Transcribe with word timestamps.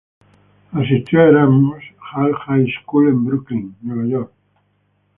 Asistió 0.71 1.21
a 1.21 1.25
Erasmus 1.27 1.83
Hall 2.11 2.33
High 2.33 2.65
School 2.81 3.09
en 3.09 3.23
Brooklyn, 3.23 3.75
Nueva 3.81 4.05
York. 4.07 4.31